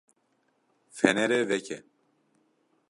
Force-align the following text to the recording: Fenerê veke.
Fenerê 0.97 1.41
veke. 1.49 1.77